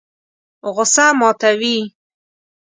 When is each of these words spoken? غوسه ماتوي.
غوسه 0.73 1.05
ماتوي. 1.19 1.77